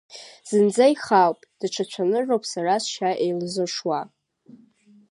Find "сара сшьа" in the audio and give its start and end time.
2.51-3.09